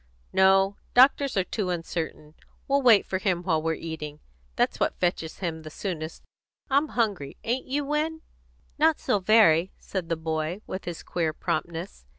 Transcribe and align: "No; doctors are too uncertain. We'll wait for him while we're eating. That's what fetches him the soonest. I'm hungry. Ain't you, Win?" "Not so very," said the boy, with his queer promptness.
"No; 0.33 0.77
doctors 0.95 1.37
are 1.37 1.43
too 1.43 1.69
uncertain. 1.69 2.33
We'll 2.67 2.81
wait 2.81 3.05
for 3.05 3.19
him 3.19 3.43
while 3.43 3.61
we're 3.61 3.75
eating. 3.75 4.19
That's 4.55 4.79
what 4.79 4.99
fetches 4.99 5.37
him 5.37 5.61
the 5.61 5.69
soonest. 5.69 6.23
I'm 6.71 6.87
hungry. 6.97 7.37
Ain't 7.43 7.67
you, 7.67 7.85
Win?" 7.85 8.21
"Not 8.79 8.97
so 8.99 9.19
very," 9.19 9.73
said 9.77 10.09
the 10.09 10.17
boy, 10.17 10.61
with 10.65 10.85
his 10.85 11.03
queer 11.03 11.33
promptness. 11.33 12.07